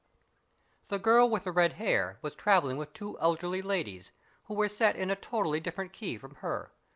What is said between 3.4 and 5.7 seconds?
ladies, who were set in a totally